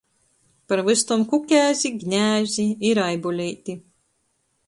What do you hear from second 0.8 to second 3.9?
vystom Kukēzi, Gnēzi i Raibuleiti.